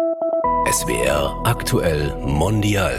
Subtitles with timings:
[0.00, 2.94] SWR aktuell mondial.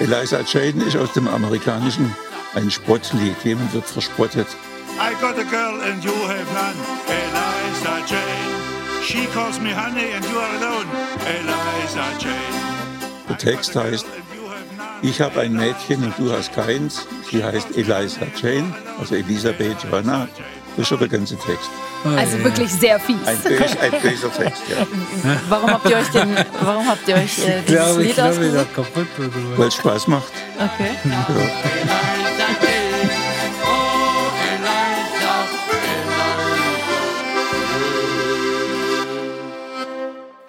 [0.00, 2.12] Eliza Jane ist aus dem Amerikanischen
[2.56, 3.36] ein Spottlied.
[3.44, 4.48] Jemand wird verspottet.
[4.98, 6.74] I got a girl and you have none.
[7.06, 9.02] Eliza Jane.
[9.04, 10.88] She calls me honey and you are alone.
[11.26, 12.75] Eliza Jane.
[13.28, 14.06] Der Text heißt,
[15.02, 17.06] ich habe ein Mädchen und du hast keins.
[17.30, 20.28] Sie heißt Eliza Jane, also Elisabeth Johanna.
[20.76, 21.70] Das ist schon der ganze Text.
[22.04, 23.16] Also wirklich sehr fies.
[23.26, 24.86] Ein, bös, ein böser Text, ja.
[25.48, 28.60] Warum habt ihr euch denn, warum habt ihr euch äh, dieses ich Lied glaube, wieder
[28.60, 29.06] ausgesucht?
[29.56, 30.32] Weil es Spaß macht.
[30.56, 30.90] Okay.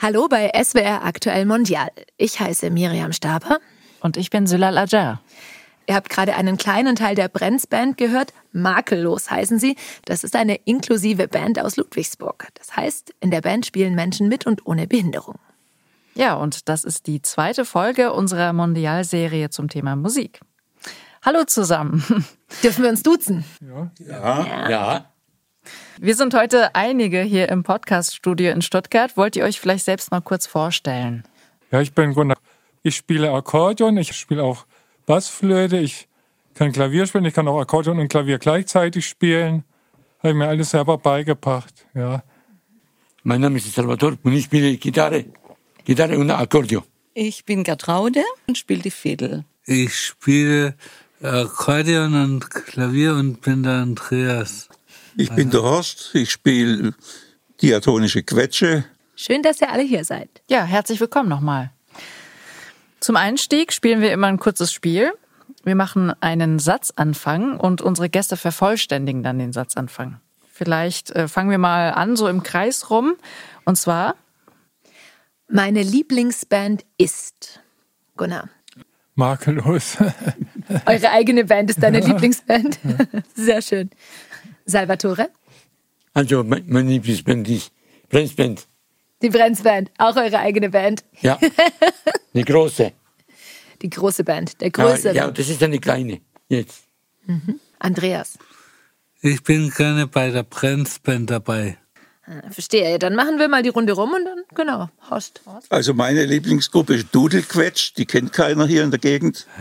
[0.07, 1.89] Hallo bei SWR Aktuell Mondial.
[2.15, 3.59] Ich heiße Miriam Staber.
[3.99, 5.19] Und ich bin Sylal Ajar.
[5.85, 8.33] Ihr habt gerade einen kleinen Teil der Brenz Band gehört.
[8.53, 9.75] Makellos heißen sie.
[10.05, 12.47] Das ist eine inklusive Band aus Ludwigsburg.
[12.53, 15.39] Das heißt, in der Band spielen Menschen mit und ohne Behinderung.
[16.15, 20.39] Ja, und das ist die zweite Folge unserer Mondialserie zum Thema Musik.
[21.21, 22.01] Hallo zusammen.
[22.63, 23.43] Dürfen wir uns duzen?
[23.59, 25.11] Ja.
[25.99, 29.17] Wir sind heute einige hier im Podcaststudio in Stuttgart.
[29.17, 31.23] Wollt ihr euch vielleicht selbst mal kurz vorstellen?
[31.71, 32.37] Ja, ich bin Gunnar.
[32.83, 34.65] Ich spiele Akkordeon, ich spiele auch
[35.05, 36.07] Bassflöte, ich
[36.53, 39.63] kann Klavier spielen, ich kann auch Akkordeon und Klavier gleichzeitig spielen.
[40.19, 42.23] Habe ich mir alles selber beigebracht, ja.
[43.23, 45.25] Mein Name ist Salvatore und ich spiele Gitarre,
[45.83, 46.83] Gitarre und Akkordeon.
[47.13, 49.43] Ich bin Gertraude und spiele die Fiddle.
[49.65, 50.75] Ich spiele
[51.21, 54.69] Akkordeon und Klavier und bin der Andreas.
[55.19, 56.93] Ich bin der Horst, ich spiele
[57.59, 58.85] diatonische Quetsche.
[59.15, 60.29] Schön, dass ihr alle hier seid.
[60.47, 61.71] Ja, herzlich willkommen nochmal.
[62.99, 65.11] Zum Einstieg spielen wir immer ein kurzes Spiel.
[65.63, 70.21] Wir machen einen Satzanfang und unsere Gäste vervollständigen dann den Satzanfang.
[70.53, 73.15] Vielleicht äh, fangen wir mal an, so im Kreis rum.
[73.65, 74.15] Und zwar,
[75.49, 77.59] Meine Lieblingsband ist.
[78.17, 78.49] Gunnar.
[79.15, 79.97] Makellos.
[80.85, 82.77] Eure eigene Band ist deine Lieblingsband.
[83.33, 83.89] Sehr schön.
[84.67, 85.29] Salvatore.
[86.13, 87.71] Also mein, mein Lieblingsband ist
[88.09, 88.67] Brenzband.
[89.21, 89.89] Die Brenzband.
[89.97, 91.03] Auch eure eigene Band.
[91.21, 91.39] Ja,
[92.33, 92.91] eine große.
[93.81, 94.59] Die große Band.
[94.61, 95.15] Der Ja, größere.
[95.15, 96.21] ja, das ist eine kleine.
[96.49, 96.83] Jetzt.
[97.79, 98.37] Andreas.
[99.21, 101.77] Ich bin gerne bei der Brenzband dabei.
[102.25, 102.99] Ah, Verstehe.
[102.99, 105.41] Dann machen wir mal die Runde rum und dann, genau, Horst.
[105.69, 109.47] Also meine Lieblingsgruppe ist Dudelquetsch, die kennt keiner hier in der Gegend.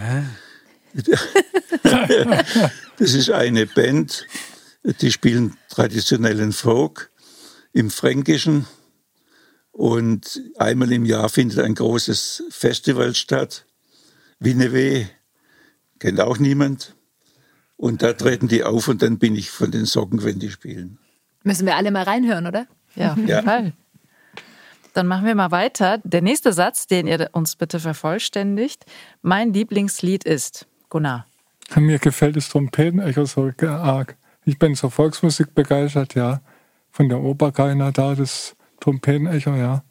[2.99, 4.27] Das ist eine Band,
[5.01, 7.11] die spielen traditionellen Folk
[7.73, 8.67] im Fränkischen
[9.73, 13.67] und einmal im Jahr findet ein großes Festival statt.
[14.39, 15.07] Winneweh,
[15.99, 16.95] kennt auch niemand.
[17.77, 20.99] Und da treten die auf und dann bin ich von den Socken, wenn die spielen.
[21.43, 22.67] Müssen wir alle mal reinhören, oder?
[22.95, 23.43] ja, auf jeden Ja.
[23.43, 23.73] Fall.
[24.95, 25.99] Dann machen wir mal weiter.
[26.05, 28.87] Der nächste Satz, den ihr uns bitte vervollständigt.
[29.21, 31.27] Mein Lieblingslied ist Gunnar.
[31.75, 34.17] Mir gefällt das Trompetenecho so arg.
[34.47, 36.41] Ich bin zur Volksmusik begeistert, ja.
[36.93, 39.85] Von der Oper keiner da, das Trompetenecho, ja.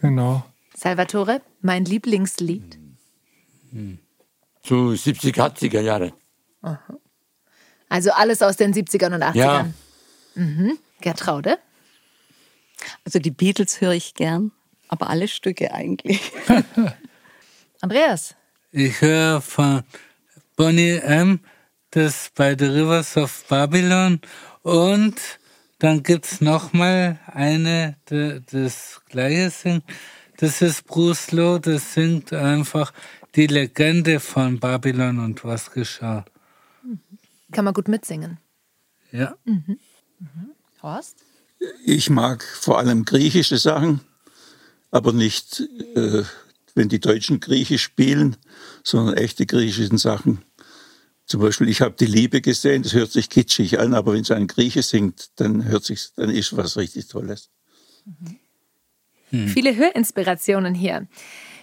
[0.00, 0.44] Genau.
[0.74, 2.78] Salvatore, mein Lieblingslied.
[4.62, 6.12] Zu 70, 80er Jahre.
[7.88, 9.72] Also alles aus den 70ern und 80ern.
[10.36, 10.74] Ja.
[11.00, 11.58] Gertraude.
[13.04, 14.52] Also die Beatles höre ich gern,
[14.88, 16.30] aber alle Stücke eigentlich.
[17.80, 18.34] Andreas.
[18.70, 19.82] Ich höre von
[20.56, 21.40] Bonnie M.
[21.92, 24.20] das bei The Rivers of Babylon
[24.62, 25.14] und
[25.78, 29.84] dann gibt's noch mal eine, die das gleiche singt.
[30.38, 32.92] Das ist Bruce Lowe, das singt einfach
[33.34, 36.24] die Legende von Babylon und was geschah.
[37.52, 38.38] Kann man gut mitsingen.
[39.10, 39.36] Ja.
[40.82, 41.18] Horst.
[41.84, 44.00] Ich mag vor allem griechische Sachen,
[44.90, 45.60] aber nicht,
[45.94, 46.24] äh,
[46.74, 48.36] wenn die Deutschen Griechisch spielen,
[48.82, 50.42] sondern echte griechische Sachen.
[51.32, 54.34] Zum Beispiel, ich habe die Liebe gesehen, das hört sich kitschig an, aber wenn so
[54.34, 57.48] ein Grieche singt, dann hört sich, dann ist was richtig Tolles.
[59.48, 61.06] Viele Hörinspirationen hier.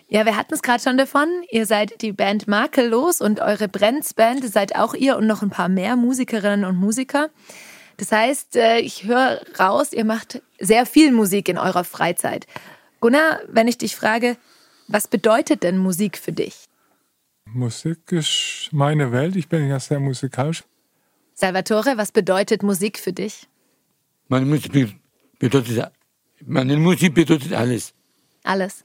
[0.08, 1.28] Ja, wir hatten es gerade schon davon.
[1.52, 5.70] Ihr seid die Band Makellos und eure Brenzband seid auch ihr und noch ein paar
[5.70, 7.30] mehr Musikerinnen und Musiker.
[7.98, 12.48] Das heißt, äh, ich höre raus, ihr macht sehr viel Musik in eurer Freizeit.
[13.02, 14.36] Gunnar, wenn ich dich frage,
[14.88, 16.69] was bedeutet denn Musik für dich?
[17.54, 19.36] Musik ist meine Welt.
[19.36, 20.64] Ich bin ja sehr musikalisch.
[21.34, 23.48] Salvatore, was bedeutet Musik für dich?
[24.28, 24.94] Meine Musik be-
[25.40, 25.92] bedeutet,
[26.46, 27.94] meine Musik bedeutet alles.
[28.44, 28.84] Alles.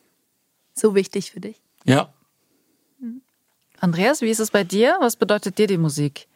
[0.75, 1.61] So wichtig für dich.
[1.85, 2.13] Ja.
[3.81, 4.97] Andreas, wie ist es bei dir?
[5.01, 6.27] Was bedeutet dir die Musik?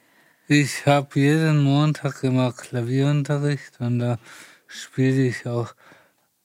[0.49, 4.19] Ich habe jeden Montag immer Klavierunterricht und da
[4.67, 5.75] spiele ich auch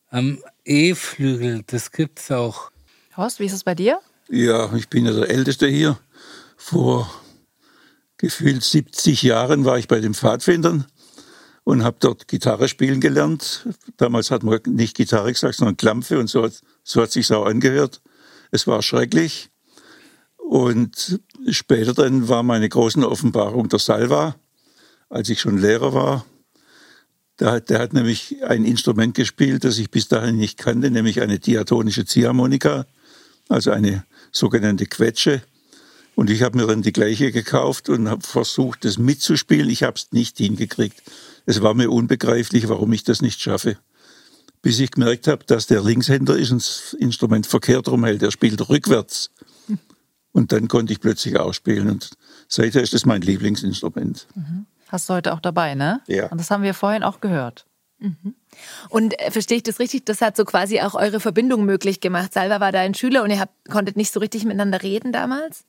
[0.10, 1.64] am E-Flügel.
[1.68, 2.72] Das gibt's auch.
[3.18, 4.00] Horst, wie ist es bei dir?
[4.30, 5.98] Ja, ich bin ja der Älteste hier.
[6.56, 7.14] Vor
[8.18, 10.86] gefühlt 70 Jahren war ich bei den Pfadfindern
[11.66, 13.68] und habe dort Gitarre spielen gelernt.
[13.98, 16.48] Damals hat man nicht Gitarre gesagt, sondern Klampfe und so,
[16.84, 18.02] so hat sich auch angehört.
[18.52, 19.50] Es war schrecklich.
[20.38, 21.20] Und
[21.50, 24.36] später dann war meine große Offenbarung der Salva,
[25.10, 26.26] als ich schon Lehrer war.
[27.40, 31.22] Der hat, der hat nämlich ein Instrument gespielt, das ich bis dahin nicht kannte, nämlich
[31.22, 32.86] eine diatonische Ziehharmonika,
[33.50, 35.42] also eine sogenannte Quetsche.
[36.16, 39.70] Und ich habe mir dann die gleiche gekauft und habe versucht, das mitzuspielen.
[39.70, 41.02] Ich habe es nicht hingekriegt.
[41.46, 43.78] Es war mir unbegreiflich, warum ich das nicht schaffe.
[44.62, 48.22] Bis ich gemerkt habe, dass der Linkshänder ist und das Instrument verkehrt rumhält.
[48.22, 49.32] Er spielt rückwärts.
[50.32, 51.90] Und dann konnte ich plötzlich auch spielen.
[51.90, 52.12] Und
[52.48, 54.28] seither ist es mein Lieblingsinstrument.
[54.88, 56.02] Hast du heute auch dabei, ne?
[56.08, 56.28] Ja.
[56.28, 57.66] Und das haben wir vorhin auch gehört.
[58.90, 60.06] Und äh, verstehe ich das richtig?
[60.06, 62.34] Das hat so quasi auch eure Verbindung möglich gemacht.
[62.34, 65.66] Salva war dein Schüler und ihr habt, konntet nicht so richtig miteinander reden damals?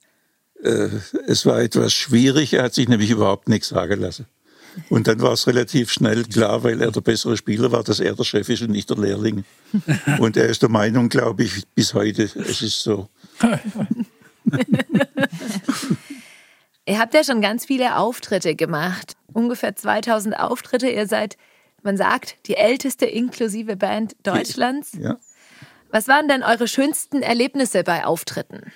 [0.62, 0.88] Äh,
[1.26, 2.54] es war etwas schwierig.
[2.54, 4.26] Er hat sich nämlich überhaupt nichts sagen lassen.
[4.88, 8.14] Und dann war es relativ schnell klar, weil er der bessere Spieler war, dass er
[8.14, 9.44] der Chef ist und nicht der Lehrling.
[10.18, 13.08] Und er ist der Meinung, glaube ich, bis heute, es ist so.
[16.86, 19.14] Ihr habt ja schon ganz viele Auftritte gemacht.
[19.32, 20.88] Ungefähr 2000 Auftritte.
[20.88, 21.38] Ihr seid,
[21.84, 24.92] man sagt, die älteste inklusive Band Deutschlands.
[24.98, 25.16] Ja.
[25.90, 28.72] Was waren denn eure schönsten Erlebnisse bei Auftritten?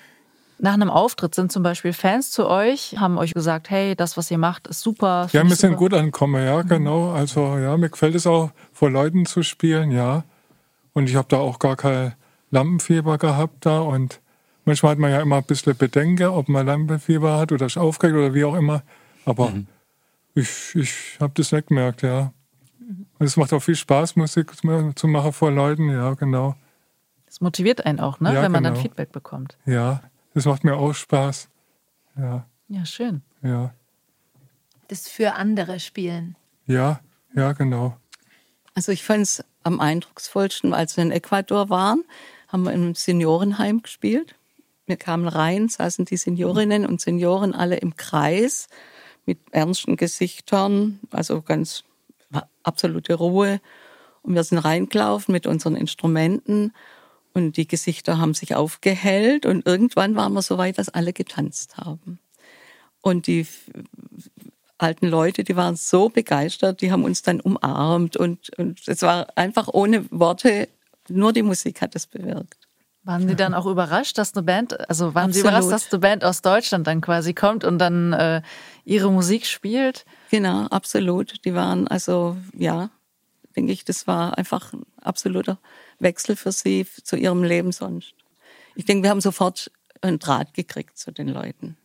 [0.60, 4.30] Nach einem Auftritt sind zum Beispiel Fans zu euch, haben euch gesagt, hey, das, was
[4.30, 5.28] ihr macht, ist super.
[5.32, 7.12] Ja, wir sind gut angekommen, ja, genau.
[7.12, 10.24] Also ja, mir gefällt es auch, vor Leuten zu spielen, ja.
[10.94, 12.14] Und ich habe da auch gar kein
[12.50, 14.20] Lampenfieber gehabt da und
[14.64, 18.16] manchmal hat man ja immer ein bisschen Bedenken, ob man Lampenfieber hat oder ist aufgeregt
[18.16, 18.82] oder wie auch immer.
[19.24, 19.52] Aber
[20.34, 22.32] ich, ich habe das nicht gemerkt, ja.
[22.80, 24.52] Und es macht auch viel Spaß, Musik
[24.96, 26.54] zu machen vor Leuten, ja, genau.
[27.26, 28.32] Das motiviert einen auch, ne?
[28.34, 28.82] Ja, wenn man dann genau.
[28.82, 29.58] Feedback bekommt.
[29.66, 30.02] Ja,
[30.34, 31.48] das macht mir auch Spaß.
[32.16, 33.22] Ja, Ja, schön.
[33.42, 33.74] ja,
[34.88, 36.36] Das für andere spielen.
[36.66, 37.00] ja,
[37.34, 37.96] ja, genau.
[38.74, 42.04] Also ich fand es am eindrucksvollsten, als wir in Ecuador waren,
[42.48, 44.34] haben wir im Seniorenheim gespielt.
[44.86, 48.68] Wir kamen rein, saßen die Seniorinnen und Senioren alle im Kreis
[49.26, 51.84] mit ernsten Gesichtern, also ganz
[52.62, 53.60] absolute Ruhe.
[54.22, 56.72] Und wir sind reingelaufen mit unseren Instrumenten
[57.34, 61.76] und die Gesichter haben sich aufgehellt und irgendwann waren wir so weit, dass alle getanzt
[61.76, 62.18] haben.
[63.00, 63.46] Und die
[64.76, 69.26] alten Leute, die waren so begeistert, die haben uns dann umarmt und, und es war
[69.36, 70.68] einfach ohne Worte,
[71.08, 72.67] nur die Musik hat es bewirkt.
[73.04, 75.62] Waren Sie dann auch überrascht, dass eine Band, also waren Sie Absolut.
[75.62, 78.42] überrascht, dass eine Band aus Deutschland dann quasi kommt und dann äh,
[78.84, 80.04] ihre Musik spielt?
[80.30, 81.44] Genau, absolut.
[81.44, 82.90] Die waren also, ja,
[83.56, 85.58] denke ich, das war einfach ein absoluter
[85.98, 88.14] Wechsel für sie zu ihrem Leben sonst.
[88.74, 89.70] Ich denke, wir haben sofort
[90.02, 91.76] einen Draht gekriegt zu den Leuten.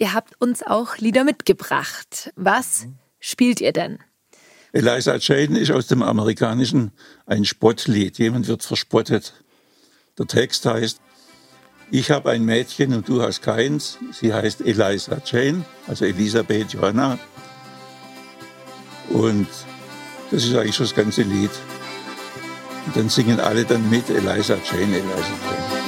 [0.00, 2.32] Ihr habt uns auch Lieder mitgebracht.
[2.34, 2.86] Was
[3.18, 3.98] spielt ihr denn?
[4.72, 6.92] Eliza Jane ist aus dem Amerikanischen
[7.26, 8.18] ein Spottlied.
[8.18, 9.34] Jemand wird verspottet.
[10.18, 11.00] Der Text heißt,
[11.90, 13.98] ich habe ein Mädchen und du hast keins.
[14.12, 17.18] Sie heißt Eliza Jane, also Elisabeth Johanna.
[19.08, 19.48] Und
[20.30, 21.50] das ist eigentlich schon das ganze Lied.
[22.86, 25.79] Und dann singen alle dann mit Eliza Jane, Eliza Jane.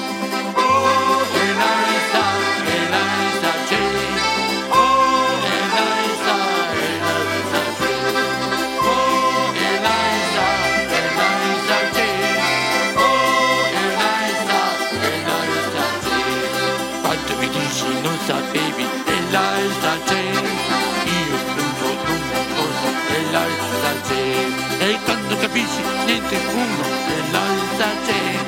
[25.52, 28.40] Capisci niente uno Eliza Jane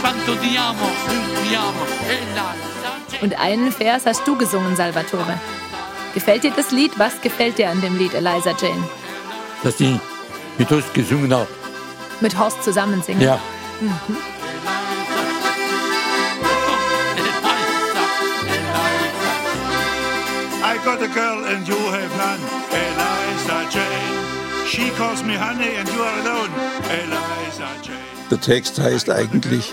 [0.00, 0.88] Quanto ti amo,
[1.42, 5.38] ti amo Eliza Jane Und einen Vers hast du gesungen, Salvatore.
[6.14, 6.98] Gefällt dir das Lied?
[6.98, 8.82] Was gefällt dir an dem Lied Eliza Jane?
[9.62, 10.00] Dass ich
[10.58, 11.48] mit uns gesungen habe
[12.20, 13.20] Mit Horst zusammen singen.
[13.20, 13.38] Ja
[20.62, 22.40] I got a girl and you have none,
[22.72, 24.29] Eliza Jane.
[24.70, 26.50] She calls me honey and you are alone,
[26.88, 27.98] Eliza Jane.
[28.30, 29.72] Der Text heißt eigentlich,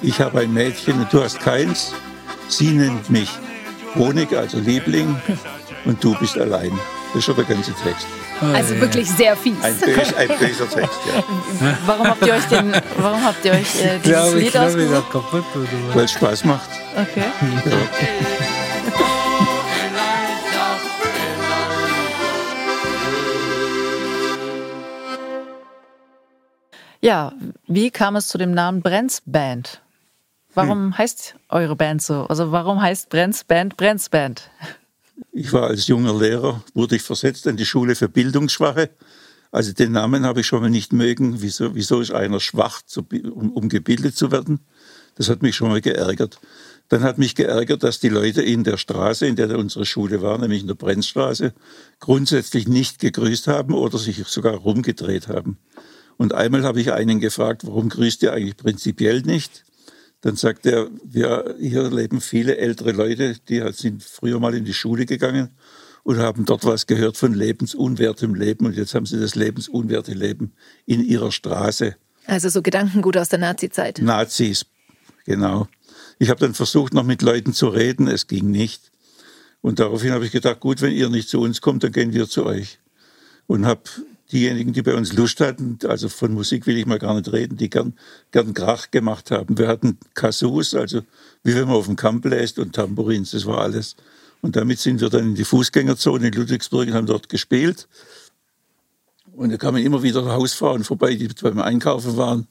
[0.00, 1.92] ich habe ein Mädchen und du hast keins.
[2.48, 3.30] Sie nennt mich
[3.96, 5.16] Honig, also Liebling,
[5.84, 6.70] und du bist allein.
[7.08, 8.06] Das ist schon der ganze Text.
[8.54, 9.56] Also wirklich sehr fies.
[9.60, 11.76] Ein, bös, ein böser Text, ja.
[11.84, 14.52] Warum habt ihr euch denn, warum habt ihr euch äh, Ich dieses glaube, ich Lied
[14.52, 15.94] glaube, wieder ausgesucht?
[15.94, 16.70] Weil es Spaß macht.
[16.94, 17.24] Okay.
[17.66, 18.57] Ja,
[27.66, 29.80] wie kam es zu dem Namen Brenz Band?
[30.52, 32.26] Warum heißt eure Band so?
[32.26, 34.50] Also warum heißt Brenz Band Brenz Band?
[35.32, 38.90] Ich war als junger Lehrer, wurde ich versetzt an die Schule für Bildungsschwache.
[39.50, 41.40] Also den Namen habe ich schon mal nicht mögen.
[41.40, 44.60] Wieso, wieso ist einer schwach, zu, um, um gebildet zu werden?
[45.14, 46.38] Das hat mich schon mal geärgert.
[46.90, 50.36] Dann hat mich geärgert, dass die Leute in der Straße, in der unsere Schule war,
[50.36, 51.54] nämlich in der Brennstraße,
[52.00, 55.56] grundsätzlich nicht gegrüßt haben oder sich sogar rumgedreht haben.
[56.18, 59.64] Und einmal habe ich einen gefragt, warum grüßt ihr eigentlich prinzipiell nicht?
[60.20, 64.64] Dann sagt er, wir, hier leben viele ältere Leute, die halt sind früher mal in
[64.64, 65.50] die Schule gegangen
[66.02, 70.52] und haben dort was gehört von lebensunwertem Leben und jetzt haben sie das lebensunwerte Leben
[70.86, 71.94] in ihrer Straße.
[72.26, 74.00] Also so Gedankengut aus der Nazi-Zeit.
[74.02, 74.66] Nazis,
[75.24, 75.68] genau.
[76.18, 78.90] Ich habe dann versucht, noch mit Leuten zu reden, es ging nicht.
[79.60, 82.28] Und daraufhin habe ich gedacht, gut, wenn ihr nicht zu uns kommt, dann gehen wir
[82.28, 82.80] zu euch.
[83.46, 83.82] Und habe
[84.32, 87.56] diejenigen, die bei uns Lust hatten, also von Musik will ich mal gar nicht reden,
[87.56, 87.94] die gern,
[88.30, 89.56] gern Krach gemacht haben.
[89.56, 91.02] Wir hatten Kasus, also
[91.44, 93.96] wie wenn man auf dem Kamp bläst und Tambourins, das war alles.
[94.40, 97.88] Und damit sind wir dann in die Fußgängerzone in Ludwigsburg und haben dort gespielt.
[99.32, 102.48] Und da kamen immer wieder Hausfrauen vorbei, die beim Einkaufen waren.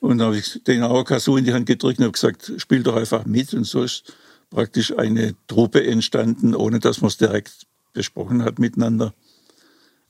[0.00, 2.82] Und dann habe ich den auch Kasu in die Hand gedrückt und habe gesagt, spiel
[2.82, 3.52] doch einfach mit.
[3.54, 4.14] Und so ist
[4.50, 9.14] praktisch eine Truppe entstanden, ohne dass man es direkt besprochen hat miteinander.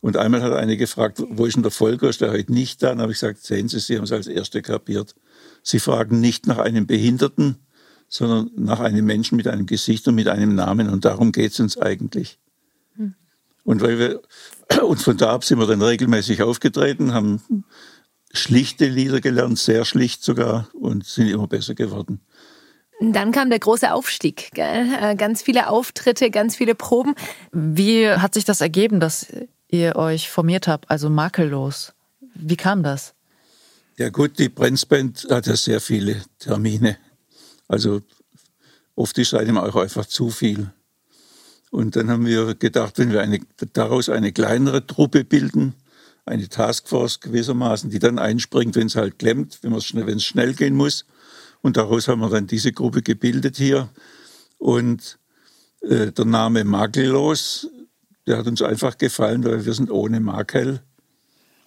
[0.01, 2.09] Und einmal hat eine gefragt, wo ist denn der Volker?
[2.09, 2.89] Ist der heute nicht da?
[2.89, 5.15] Dann habe ich gesagt, sehen Sie, Sie haben es als Erste kapiert.
[5.63, 7.57] Sie fragen nicht nach einem Behinderten,
[8.09, 10.89] sondern nach einem Menschen mit einem Gesicht und mit einem Namen.
[10.89, 12.39] Und darum geht es uns eigentlich.
[13.65, 14.21] Und weil wir,
[14.83, 17.65] und von da ab sind wir dann regelmäßig aufgetreten, haben
[18.33, 22.21] schlichte Lieder gelernt, sehr schlicht sogar, und sind immer besser geworden.
[23.01, 24.51] Dann kam der große Aufstieg.
[24.53, 24.87] Gell?
[25.01, 27.15] Äh, Ganz viele Auftritte, ganz viele Proben.
[27.51, 29.27] Wie hat sich das ergeben, dass
[29.73, 31.93] ihr euch formiert habt, also makellos?
[32.35, 33.15] Wie kam das?
[33.97, 36.97] Ja gut, die Brenzband hat ja sehr viele Termine.
[37.69, 38.01] Also
[38.95, 40.71] oft ist einem auch einfach zu viel.
[41.71, 43.41] Und dann haben wir gedacht, wenn wir eine,
[43.73, 45.75] daraus eine kleinere Truppe bilden,
[46.27, 50.75] eine Taskforce gewissermaßen, die dann einspringt, wenn es halt klemmt, wenn es schnell, schnell gehen
[50.75, 51.05] muss.
[51.63, 53.89] Und daraus haben wir dann diese Gruppe gebildet hier.
[54.59, 55.19] Und
[55.83, 57.69] äh, der Name Makellos,
[58.31, 60.81] der hat uns einfach gefallen, weil wir sind ohne Makel.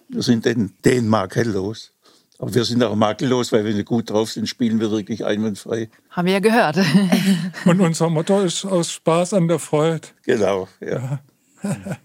[0.08, 1.92] Wir sind den, den Makel los.
[2.38, 5.90] Aber wir sind auch makellos, weil wenn wir gut drauf sind, spielen wir wirklich einwandfrei.
[6.10, 6.78] Haben wir ja gehört.
[7.66, 10.08] Und unser Motto ist aus Spaß an der Freude.
[10.24, 11.20] Genau, ja.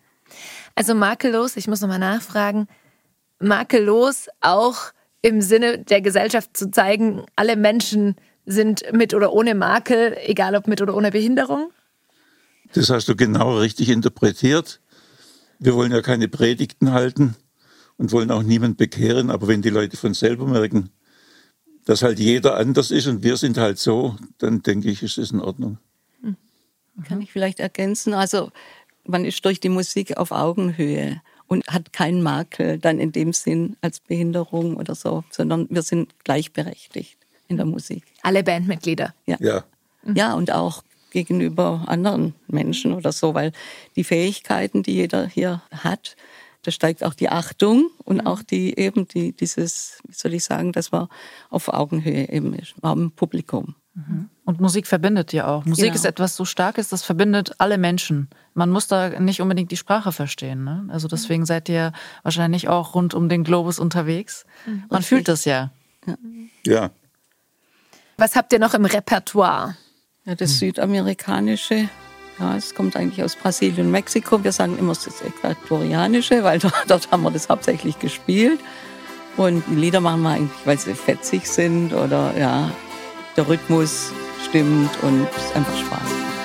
[0.75, 2.69] Also makellos, ich muss nochmal nachfragen,
[3.39, 10.15] makellos auch im Sinne der Gesellschaft zu zeigen, alle Menschen sind mit oder ohne Makel,
[10.23, 11.71] egal ob mit oder ohne Behinderung?
[12.73, 14.79] Das hast du genau richtig interpretiert.
[15.59, 17.35] Wir wollen ja keine Predigten halten
[17.97, 20.89] und wollen auch niemand bekehren, aber wenn die Leute von selber merken,
[21.85, 25.31] dass halt jeder anders ist und wir sind halt so, dann denke ich, ist es
[25.31, 25.79] in Ordnung.
[27.03, 28.13] Kann ich vielleicht ergänzen?
[28.13, 28.51] Also
[29.05, 33.75] man ist durch die Musik auf Augenhöhe und hat keinen Makel dann in dem Sinn
[33.81, 38.03] als Behinderung oder so, sondern wir sind gleichberechtigt in der Musik.
[38.21, 39.13] Alle Bandmitglieder.
[39.25, 39.37] Ja.
[39.39, 39.63] Ja,
[40.13, 43.51] Ja, und auch gegenüber anderen Menschen oder so, weil
[43.95, 46.15] die Fähigkeiten, die jeder hier hat,
[46.63, 50.73] da steigt auch die Achtung und auch die eben die dieses, wie soll ich sagen,
[50.73, 51.07] dass man
[51.49, 53.75] auf Augenhöhe eben ist, am Publikum.
[54.45, 55.65] Und Musik verbindet ja auch.
[55.65, 55.95] Musik Genau.
[55.95, 58.29] ist etwas so Starkes, das verbindet alle Menschen.
[58.53, 60.63] Man muss da nicht unbedingt die Sprache verstehen.
[60.63, 60.87] Ne?
[60.89, 61.91] Also deswegen seid ihr
[62.23, 64.45] wahrscheinlich auch rund um den Globus unterwegs.
[64.89, 65.71] Man fühlt das ja.
[66.65, 66.91] ja.
[68.17, 69.75] Was habt ihr noch im Repertoire?
[70.29, 71.89] Ja, das Südamerikanische,
[72.39, 74.43] ja, es kommt eigentlich aus Brasilien und Mexiko.
[74.43, 78.59] Wir sagen immer, das Äquatorianische, weil dort, dort haben wir das hauptsächlich gespielt.
[79.37, 82.69] Und die Lieder machen wir eigentlich, weil sie fetzig sind oder ja,
[83.37, 84.11] der Rhythmus
[84.47, 86.38] stimmt und es ist einfach Spaß.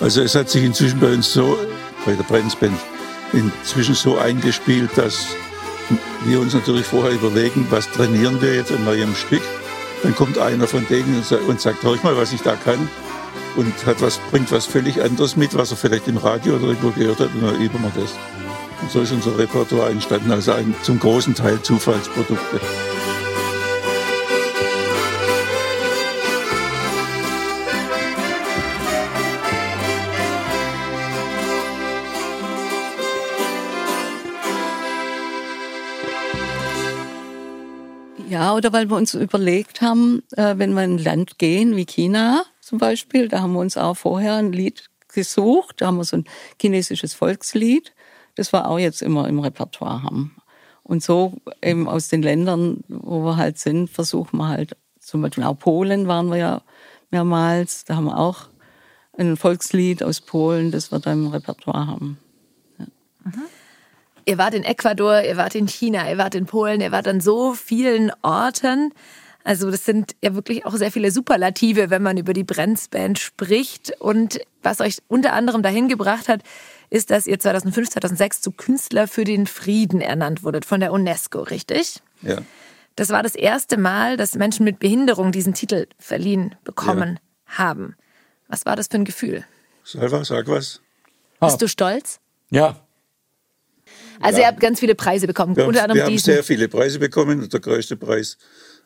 [0.00, 1.58] Also es hat sich inzwischen bei uns so,
[2.06, 2.78] bei der Brenzband,
[3.32, 5.26] inzwischen so eingespielt, dass
[6.24, 9.42] wir uns natürlich vorher überlegen, was trainieren wir jetzt an neuem Stück.
[10.02, 12.88] Dann kommt einer von denen und sagt, hör ich mal, was ich da kann.
[13.56, 16.90] und hat was, bringt was völlig anderes mit, was er vielleicht im Radio oder irgendwo
[16.90, 18.12] gehört hat und dann üben wir das.
[18.80, 22.60] Und so ist unser Repertoire entstanden, also ein, zum großen Teil Zufallsprodukte.
[38.50, 41.84] Ja, oder weil wir uns überlegt haben, äh, wenn wir in ein Land gehen, wie
[41.84, 46.04] China zum Beispiel, da haben wir uns auch vorher ein Lied gesucht, da haben wir
[46.04, 46.24] so ein
[46.60, 47.92] chinesisches Volkslied,
[48.34, 50.34] das wir auch jetzt immer im Repertoire haben.
[50.82, 55.44] Und so eben aus den Ländern, wo wir halt sind, versuchen wir halt, zum Beispiel
[55.44, 56.62] auch Polen waren wir ja
[57.12, 58.48] mehrmals, da haben wir auch
[59.16, 62.18] ein Volkslied aus Polen, das wir da im Repertoire haben.
[64.24, 67.20] Ihr wart in Ecuador, ihr wart in China, ihr wart in Polen, ihr wart an
[67.20, 68.92] so vielen Orten.
[69.44, 73.92] Also das sind ja wirklich auch sehr viele Superlative, wenn man über die Brenz-Band spricht.
[73.98, 76.42] Und was euch unter anderem dahin gebracht hat,
[76.90, 81.40] ist, dass ihr 2005, 2006 zu Künstler für den Frieden ernannt wurdet von der UNESCO,
[81.40, 82.02] richtig?
[82.22, 82.38] Ja.
[82.96, 87.96] Das war das erste Mal, dass Menschen mit Behinderung diesen Titel verliehen bekommen haben.
[88.48, 89.44] Was war das für ein Gefühl?
[89.84, 90.80] Salva, sag was.
[91.40, 92.20] Bist du stolz?
[92.50, 92.76] Ja,
[94.20, 94.44] Also Ja.
[94.44, 96.98] ihr habt ganz viele Preise bekommen, Wir haben, unter wir anderem haben sehr viele Preise
[96.98, 98.36] bekommen und der größte Preis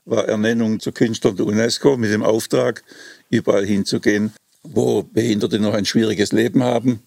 [0.04, 2.82] war Ernennung zu Künstlern der UNESCO mit dem Auftrag,
[3.30, 7.02] überall hinzugehen, wo Behinderte noch ein schwieriges Leben haben.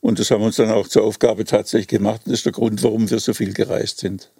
[0.00, 2.22] Und das haben wir uns dann auch zur Aufgabe tatsächlich gemacht.
[2.26, 4.30] Und das ist der Grund, warum wir so viel gereist sind.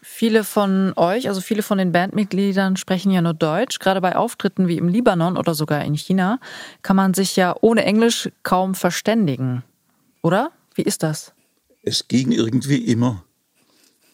[0.00, 3.78] Viele von euch, also viele von den Bandmitgliedern sprechen ja nur Deutsch.
[3.80, 6.38] Gerade bei Auftritten wie im Libanon oder sogar in China
[6.82, 9.64] kann man sich ja ohne Englisch kaum verständigen.
[10.22, 10.52] Oder?
[10.74, 11.32] Wie ist das?
[11.84, 13.24] Es ging irgendwie immer.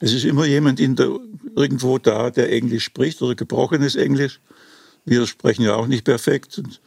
[0.00, 1.10] Es ist immer jemand in der,
[1.56, 4.40] irgendwo da, der Englisch spricht oder gebrochenes Englisch.
[5.04, 6.58] Wir sprechen ja auch nicht perfekt.
[6.58, 6.80] Und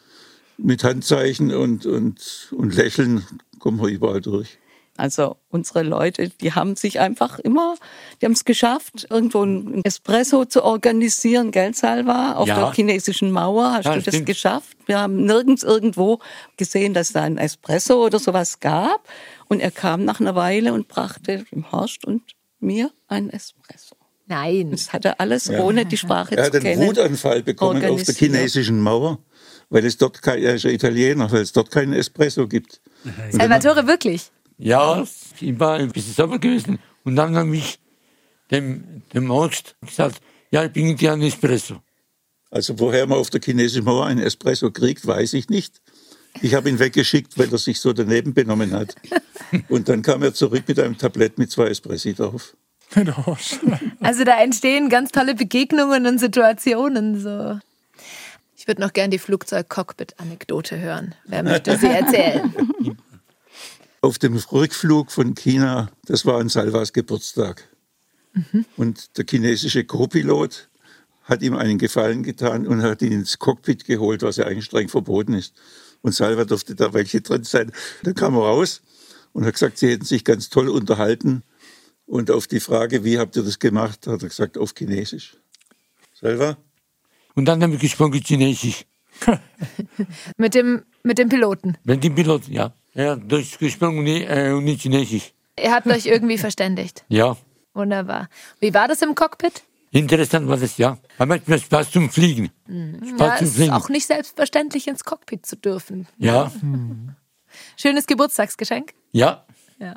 [0.57, 3.25] mit Handzeichen und, und, und Lächeln
[3.59, 4.57] kommen wir überall durch.
[4.95, 7.75] Also unsere Leute, die haben sich einfach immer,
[8.21, 12.59] die haben es geschafft, irgendwo ein Espresso zu organisieren, gell, Salva, auf Ja.
[12.59, 13.71] der chinesischen Mauer.
[13.73, 14.27] Hast Ja, du das stimmt.
[14.27, 14.77] geschafft?
[14.85, 16.19] Wir haben nirgends irgendwo
[16.57, 19.07] gesehen, dass da ein Espresso oder sowas gab.
[19.53, 22.23] Und er kam nach einer Weile und brachte dem Horst und
[22.59, 23.95] mir ein Espresso.
[24.25, 24.71] Nein.
[24.71, 26.87] Das hat er alles, ohne die Sprache Er hat zu einen kennen.
[26.87, 29.19] Wutanfall bekommen auf der chinesischen Mauer,
[29.69, 32.81] weil es dort kein, er ist ja Italiener, weil es dort keinen Espresso gibt.
[33.29, 34.31] Salvatore, wirklich?
[34.57, 35.05] ja,
[35.39, 36.79] ich war ein bisschen sauber gewesen.
[37.03, 37.77] Und dann habe ich
[38.49, 41.75] dem, dem Arzt gesagt, ja, ich bringe dir einen Espresso.
[42.49, 45.79] Also woher man auf der chinesischen Mauer einen Espresso kriegt, weiß ich nicht.
[46.41, 48.95] Ich habe ihn weggeschickt, weil er sich so daneben benommen hat.
[49.69, 52.55] Und dann kam er zurück mit einem Tablett mit zwei Espressi drauf.
[53.99, 57.59] Also da entstehen ganz tolle Begegnungen und Situationen so.
[58.55, 61.15] Ich würde noch gern die Flugzeug-Cockpit-Anekdote hören.
[61.25, 62.53] Wer möchte sie erzählen?
[64.01, 67.67] Auf dem Rückflug von China, das war an Salvas Geburtstag.
[68.77, 70.69] Und der chinesische Co-Pilot
[71.23, 74.89] hat ihm einen Gefallen getan und hat ihn ins Cockpit geholt, was ja eigentlich streng
[74.89, 75.53] verboten ist.
[76.03, 77.71] Und Salva durfte da welche drin sein.
[78.03, 78.81] Dann kam er raus
[79.31, 81.43] und hat gesagt, sie hätten sich ganz toll unterhalten.
[82.05, 85.37] Und auf die Frage, wie habt ihr das gemacht, hat er gesagt, auf Chinesisch.
[86.13, 86.57] Salva?
[87.33, 88.85] Und dann habe ich gesprochen Chinesisch.
[90.37, 91.77] Mit dem, mit dem Piloten.
[91.83, 92.73] Wenn die Pilot, ja.
[92.93, 95.33] Er hat Deutsch gesprochen und nicht, äh, und nicht Chinesisch.
[95.59, 97.05] Ihr habt euch irgendwie verständigt.
[97.09, 97.37] Ja.
[97.73, 98.27] Wunderbar.
[98.59, 99.63] Wie war das im Cockpit?
[99.93, 100.97] Interessant war das, ja.
[101.19, 102.49] Aber es macht Spaß zum Fliegen.
[102.67, 103.73] Ja, Spaß zum es ist Fliegen.
[103.73, 106.07] auch nicht selbstverständlich, ins Cockpit zu dürfen.
[106.17, 106.51] Ja,
[107.77, 108.93] Schönes Geburtstagsgeschenk.
[109.11, 109.45] ja.
[109.79, 109.95] Ja.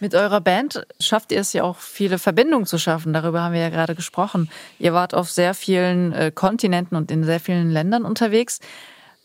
[0.00, 3.12] Mit eurer Band schafft ihr es ja auch, viele Verbindungen zu schaffen.
[3.12, 4.48] Darüber haben wir ja gerade gesprochen.
[4.78, 8.60] Ihr wart auf sehr vielen äh, Kontinenten und in sehr vielen Ländern unterwegs.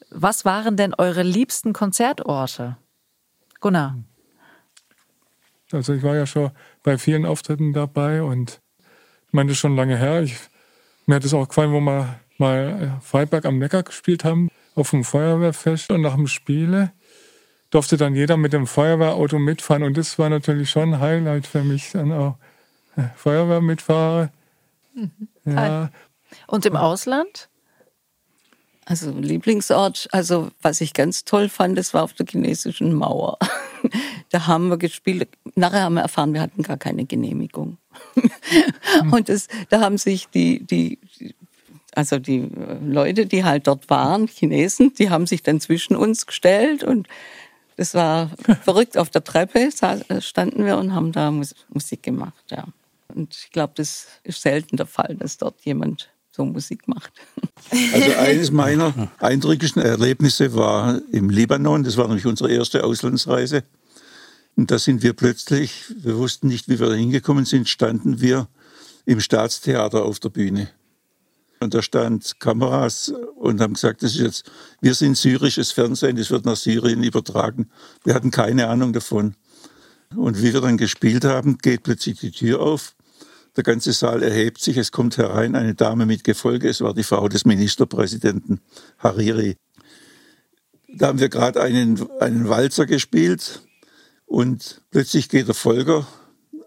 [0.09, 2.77] Was waren denn eure liebsten Konzertorte?
[3.61, 3.95] Gunnar.
[5.71, 6.51] Also ich war ja schon
[6.83, 8.59] bei vielen Auftritten dabei und
[9.35, 10.23] meine, das ist schon lange her.
[10.23, 10.35] Ich,
[11.05, 14.89] mir hat es auch gefallen, wo wir mal äh, Freiberg am Neckar gespielt haben, auf
[14.89, 16.91] dem Feuerwehrfest und nach dem Spiele
[17.69, 21.63] durfte dann jeder mit dem Feuerwehrauto mitfahren und das war natürlich schon ein Highlight für
[21.63, 22.37] mich, dann auch
[22.95, 24.31] äh, Feuerwehr mitfahre.
[25.45, 25.89] Ja,
[26.47, 27.49] Und im Ausland?
[28.85, 33.37] Also Lieblingsort, also was ich ganz toll fand, das war auf der chinesischen Mauer.
[34.31, 35.29] Da haben wir gespielt.
[35.53, 37.77] Nachher haben wir erfahren, wir hatten gar keine Genehmigung.
[39.11, 40.99] Und das, da haben sich die, die,
[41.93, 46.25] also die äh, Leute, die halt dort waren, Chinesen, die haben sich dann zwischen uns
[46.25, 47.07] gestellt und
[47.77, 48.31] das war
[48.63, 48.97] verrückt.
[48.97, 49.69] Auf der Treppe
[50.19, 52.43] standen wir und haben da Mus- Musik gemacht.
[52.51, 52.65] Ja.
[53.13, 57.13] Und ich glaube, das ist selten der Fall, dass dort jemand so Musik macht.
[57.93, 61.83] Also eines meiner eindrücklichsten Erlebnisse war im Libanon.
[61.83, 63.63] Das war nämlich unsere erste Auslandsreise.
[64.55, 68.47] Und da sind wir plötzlich, wir wussten nicht, wie wir da hingekommen sind, standen wir
[69.05, 70.69] im Staatstheater auf der Bühne.
[71.59, 76.29] Und da stand Kameras und haben gesagt, das ist jetzt, wir sind syrisches Fernsehen, das
[76.29, 77.69] wird nach Syrien übertragen.
[78.03, 79.35] Wir hatten keine Ahnung davon.
[80.15, 82.95] Und wie wir dann gespielt haben, geht plötzlich die Tür auf.
[83.55, 87.03] Der ganze Saal erhebt sich, es kommt herein eine Dame mit Gefolge, es war die
[87.03, 88.59] Frau des Ministerpräsidenten
[88.99, 89.57] Hariri.
[90.93, 93.64] Da haben wir gerade einen, einen Walzer gespielt
[94.25, 96.07] und plötzlich geht der Volker,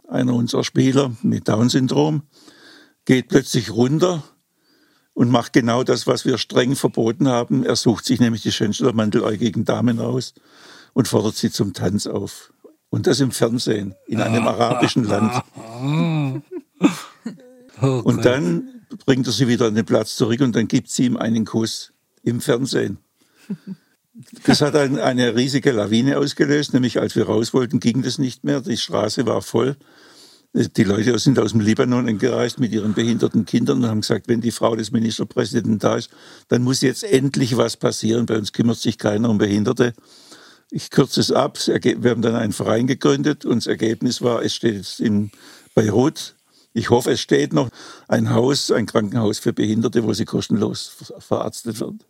[0.08, 2.22] einer unserer Spieler mit Down-Syndrom,
[3.04, 4.22] geht plötzlich runter
[5.14, 7.64] und macht genau das, was wir streng verboten haben.
[7.64, 10.34] Er sucht sich nämlich die schönsten der mandeläugigen Damen raus
[10.94, 12.52] und fordert sie zum Tanz auf.
[12.90, 15.42] Und das im Fernsehen, in einem arabischen Land.
[17.80, 21.04] Oh Und dann bringt er sie wieder an den Platz zurück und dann gibt sie
[21.04, 21.92] ihm einen Kuss
[22.22, 22.98] im Fernsehen.
[24.44, 28.42] Das hat ein, eine riesige Lawine ausgelöst, nämlich als wir raus wollten, ging das nicht
[28.42, 28.60] mehr.
[28.60, 29.76] Die Straße war voll.
[30.54, 34.40] Die Leute sind aus dem Libanon angereist mit ihren behinderten Kindern und haben gesagt, wenn
[34.40, 36.10] die Frau des Ministerpräsidenten da ist,
[36.48, 38.26] dann muss jetzt endlich was passieren.
[38.26, 39.92] Bei uns kümmert sich keiner um Behinderte.
[40.70, 41.58] Ich kürze es ab.
[41.66, 45.30] Wir haben dann einen Verein gegründet und das Ergebnis war, es steht jetzt in
[45.74, 46.34] Beirut,
[46.72, 47.70] ich hoffe, es steht noch
[48.08, 52.00] ein Haus, ein Krankenhaus für Behinderte, wo sie kostenlos ver- verarztet werden.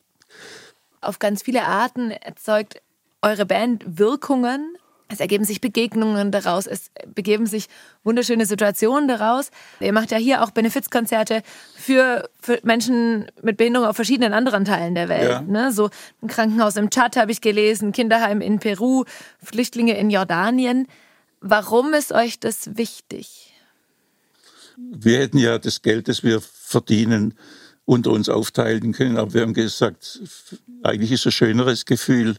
[1.01, 2.81] Auf ganz viele Arten erzeugt
[3.23, 4.77] eure Band Wirkungen.
[5.11, 7.69] Es ergeben sich Begegnungen daraus, es begeben sich
[8.05, 9.51] wunderschöne Situationen daraus.
[9.81, 11.43] Ihr macht ja hier auch Benefizkonzerte
[11.75, 15.31] für, für Menschen mit Behinderung auf verschiedenen anderen Teilen der Welt.
[15.31, 15.41] Ja.
[15.41, 15.73] Ne?
[15.73, 15.89] So
[16.21, 19.05] ein Krankenhaus im Tschad habe ich gelesen, Kinderheim in Peru,
[19.43, 20.87] Flüchtlinge in Jordanien.
[21.41, 23.55] Warum ist euch das wichtig?
[24.77, 27.35] Wir hätten ja das Geld, das wir verdienen,
[27.89, 30.21] unter uns aufteilen können, aber wir haben gesagt,
[30.83, 32.37] eigentlich ist es ein schöneres Gefühl,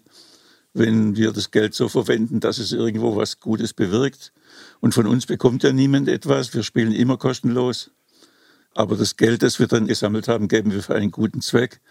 [0.75, 4.31] wenn wir das Geld so verwenden, dass es irgendwo was Gutes bewirkt.
[4.79, 6.53] Und von uns bekommt ja niemand etwas.
[6.53, 7.89] Wir spielen immer kostenlos.
[8.75, 11.81] Aber das Geld, das wir dann gesammelt haben, geben wir für einen guten Zweck.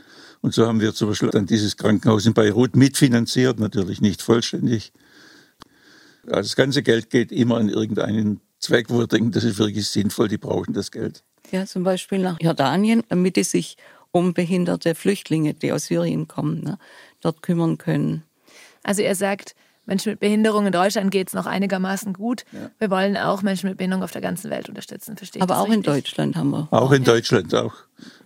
[0.41, 4.93] Und so haben wir zum Beispiel dann dieses Krankenhaus in Beirut mitfinanziert, natürlich nicht vollständig.
[6.27, 9.89] Also das ganze Geld geht immer an irgendeinen Zweck, wo wir denken, das ist wirklich
[9.89, 11.25] sinnvoll, die brauchen das Geld.
[11.51, 13.77] Ja, zum Beispiel nach Jordanien, damit die sich
[14.11, 16.79] um behinderte Flüchtlinge, die aus Syrien kommen, ne,
[17.21, 18.23] dort kümmern können.
[18.83, 19.55] Also ihr sagt,
[19.89, 22.45] Menschen mit Behinderung in Deutschland geht es noch einigermaßen gut.
[22.79, 25.17] Wir wollen auch Menschen mit Behinderung auf der ganzen Welt unterstützen.
[25.17, 25.87] Verstehe ich Aber auch in richtig?
[25.87, 26.69] Deutschland haben wir.
[26.71, 27.75] Auch in Deutschland auch.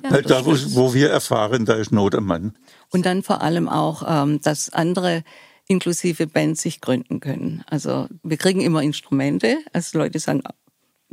[0.03, 2.57] Weil da, wo, wo wir erfahren, da ist Not am Mann.
[2.91, 5.23] Und dann vor allem auch, ähm, dass andere
[5.69, 7.63] inklusive Bands sich gründen können.
[7.67, 9.59] Also wir kriegen immer Instrumente.
[9.73, 10.43] Also Leute sagen,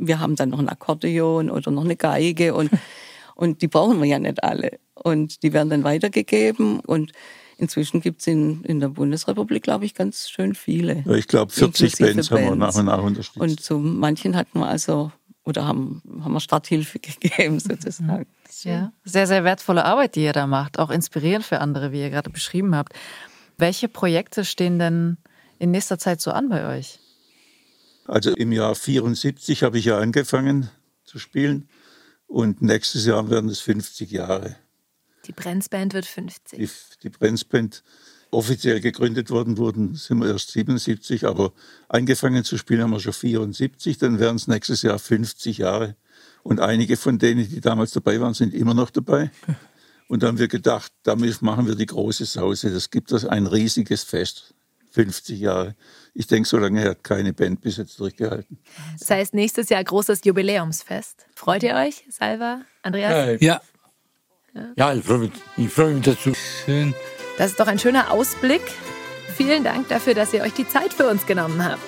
[0.00, 2.70] wir haben dann noch ein Akkordeon oder noch eine Geige und,
[3.34, 4.80] und die brauchen wir ja nicht alle.
[4.94, 7.12] Und die werden dann weitergegeben und
[7.58, 11.04] inzwischen gibt's in, in der Bundesrepublik, glaube ich, ganz schön viele.
[11.16, 13.40] Ich glaube, 40 Inklusive Bands haben wir nach und nach unterstützt.
[13.40, 15.12] Und zu manchen hatten wir also,
[15.44, 18.26] oder haben, haben wir Starthilfe gegeben sozusagen.
[18.62, 20.78] Ja, sehr, sehr wertvolle Arbeit, die ihr da macht.
[20.78, 22.92] Auch inspirierend für andere, wie ihr gerade beschrieben habt.
[23.56, 25.18] Welche Projekte stehen denn
[25.58, 26.98] in nächster Zeit so an bei euch?
[28.10, 30.68] Also im Jahr 74 habe ich ja angefangen
[31.04, 31.68] zu spielen
[32.26, 34.56] und nächstes Jahr werden es 50 Jahre.
[35.26, 36.58] Die Brenzband wird 50.
[36.58, 36.68] Die,
[37.04, 37.84] die Brenzband
[38.32, 41.52] offiziell gegründet worden wurden, sind wir erst 77, aber
[41.88, 45.94] angefangen zu spielen haben wir schon 74, dann wären es nächstes Jahr 50 Jahre.
[46.42, 49.30] Und einige von denen, die damals dabei waren, sind immer noch dabei.
[50.08, 52.72] Und dann haben wir gedacht, damit machen wir die große Sause.
[52.72, 54.52] Das gibt uns ein riesiges Fest.
[54.90, 55.74] 50 Jahre.
[56.14, 58.58] Ich denke, so lange hat keine Band bis jetzt durchgehalten.
[58.98, 61.26] Das heißt, nächstes Jahr großes Jubiläumsfest.
[61.34, 63.40] Freut ihr euch, Salva, Andreas?
[63.40, 63.60] Ja,
[64.76, 66.32] ja, ich freue mich, ich freue mich dazu.
[66.34, 66.94] schön.
[67.38, 68.62] Das ist doch ein schöner Ausblick.
[69.36, 71.80] Vielen Dank dafür, dass ihr euch die Zeit für uns genommen habt.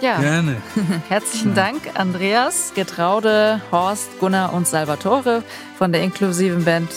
[0.00, 0.56] Ja, Gerne.
[1.08, 5.42] herzlichen Dank, Andreas, Getraude, Horst, Gunnar und Salvatore
[5.78, 6.90] von der inklusiven Band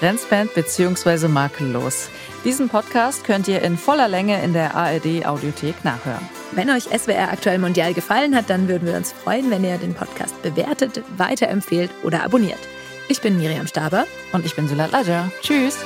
[0.00, 1.28] Brenzband bzw.
[1.28, 2.08] Makellos.
[2.44, 6.26] Diesen Podcast könnt ihr in voller Länge in der ARD Audiothek nachhören.
[6.52, 9.94] Wenn euch SWR aktuell Mondial gefallen hat, dann würden wir uns freuen, wenn ihr den
[9.94, 12.58] Podcast bewertet, weiterempfehlt oder abonniert.
[13.08, 14.06] Ich bin Miriam Staber.
[14.32, 15.30] Und ich bin Sulat Laja.
[15.42, 15.76] Tschüss.